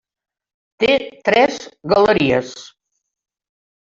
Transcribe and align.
Té 0.83 0.95
tres 1.27 1.59
galeries. 1.93 2.55